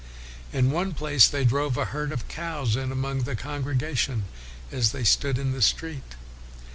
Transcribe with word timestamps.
In 0.51 0.71
one 0.71 0.93
place 0.95 1.27
they 1.27 1.45
drove 1.45 1.77
a 1.77 1.85
herd 1.85 2.11
of 2.11 2.27
cows 2.27 2.75
in 2.75 2.91
among 2.91 3.19
the 3.21 3.35
congrega 3.35 3.83
WESLEY 3.83 3.93
313 3.93 3.95
tion 3.95 4.25
as 4.71 4.91
they 4.93 5.03
stood 5.03 5.37
in 5.37 5.51
the 5.51 5.61
street. 5.61 6.15